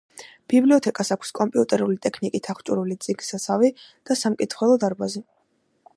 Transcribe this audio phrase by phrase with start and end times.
[0.53, 5.27] ბიბლიოთეკას აქვს კომპიუტერული ტექნიკით აღჭურვილი წიგნთსაცავი და სამკითხველო დარბაზი.